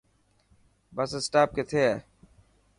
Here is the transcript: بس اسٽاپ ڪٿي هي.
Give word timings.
بس 0.95 1.11
اسٽاپ 1.19 1.49
ڪٿي 1.55 1.79
هي. 1.85 1.93